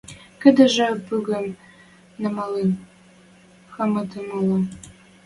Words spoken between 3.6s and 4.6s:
хамытым моло.